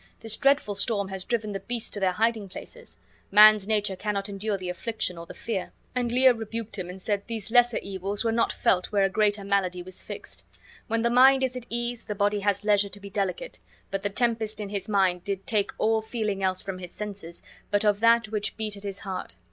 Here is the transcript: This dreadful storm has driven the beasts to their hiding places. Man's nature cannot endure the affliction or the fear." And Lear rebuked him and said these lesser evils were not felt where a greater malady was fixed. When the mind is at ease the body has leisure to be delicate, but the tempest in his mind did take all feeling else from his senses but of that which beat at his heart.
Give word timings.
This 0.21 0.35
dreadful 0.35 0.73
storm 0.73 1.09
has 1.09 1.23
driven 1.25 1.51
the 1.51 1.59
beasts 1.59 1.91
to 1.91 1.99
their 1.99 2.13
hiding 2.13 2.49
places. 2.49 2.97
Man's 3.29 3.67
nature 3.67 3.95
cannot 3.95 4.29
endure 4.29 4.57
the 4.57 4.67
affliction 4.69 5.15
or 5.15 5.27
the 5.27 5.35
fear." 5.35 5.73
And 5.93 6.11
Lear 6.11 6.33
rebuked 6.33 6.79
him 6.79 6.89
and 6.89 6.99
said 6.99 7.21
these 7.27 7.51
lesser 7.51 7.77
evils 7.77 8.23
were 8.23 8.31
not 8.31 8.51
felt 8.51 8.91
where 8.91 9.03
a 9.03 9.09
greater 9.09 9.43
malady 9.43 9.83
was 9.83 10.01
fixed. 10.01 10.43
When 10.87 11.03
the 11.03 11.11
mind 11.11 11.43
is 11.43 11.55
at 11.55 11.67
ease 11.69 12.05
the 12.05 12.15
body 12.15 12.39
has 12.39 12.63
leisure 12.63 12.89
to 12.89 12.99
be 12.99 13.11
delicate, 13.11 13.59
but 13.91 14.01
the 14.01 14.09
tempest 14.09 14.59
in 14.59 14.69
his 14.69 14.89
mind 14.89 15.23
did 15.23 15.45
take 15.45 15.69
all 15.77 16.01
feeling 16.01 16.41
else 16.41 16.63
from 16.63 16.79
his 16.79 16.91
senses 16.91 17.43
but 17.69 17.85
of 17.85 17.99
that 17.99 18.29
which 18.29 18.57
beat 18.57 18.75
at 18.75 18.83
his 18.83 19.01
heart. 19.01 19.35